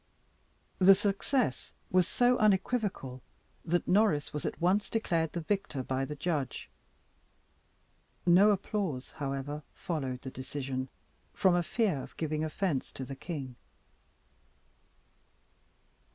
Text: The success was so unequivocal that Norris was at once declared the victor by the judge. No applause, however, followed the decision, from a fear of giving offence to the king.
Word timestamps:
The 0.79 0.95
success 0.95 1.73
was 1.91 2.07
so 2.07 2.35
unequivocal 2.39 3.21
that 3.63 3.87
Norris 3.87 4.33
was 4.33 4.47
at 4.47 4.59
once 4.59 4.89
declared 4.89 5.33
the 5.33 5.41
victor 5.41 5.83
by 5.83 6.05
the 6.05 6.15
judge. 6.15 6.71
No 8.25 8.49
applause, 8.49 9.11
however, 9.17 9.61
followed 9.75 10.23
the 10.23 10.31
decision, 10.31 10.89
from 11.35 11.53
a 11.53 11.61
fear 11.61 12.01
of 12.01 12.17
giving 12.17 12.43
offence 12.43 12.91
to 12.93 13.05
the 13.05 13.15
king. 13.15 13.57